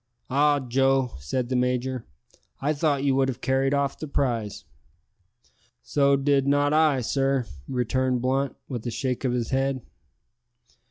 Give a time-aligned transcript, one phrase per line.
[0.31, 2.07] "Ah, Joe!" said the major,
[2.59, 4.65] "I thought you would have carried off the prize."
[5.83, 9.83] "So did not I, sir," returned Blunt, with a shake of his head.